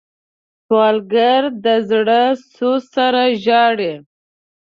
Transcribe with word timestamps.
سوالګر 0.65 1.43
د 1.65 1.67
زړه 1.89 2.21
سوز 2.55 2.81
سره 2.95 3.21
ژاړي 3.43 3.93